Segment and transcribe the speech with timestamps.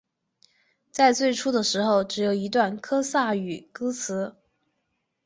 [0.89, 4.35] 在最初的时候只有一段科萨语歌词。